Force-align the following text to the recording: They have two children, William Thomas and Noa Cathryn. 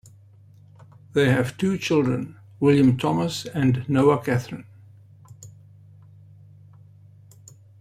They 1.13 1.29
have 1.29 1.59
two 1.59 1.77
children, 1.77 2.39
William 2.59 2.97
Thomas 2.97 3.45
and 3.45 3.87
Noa 3.87 4.17
Cathryn. 4.25 4.65